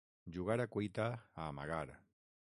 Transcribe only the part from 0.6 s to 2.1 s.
a cuita a amagar.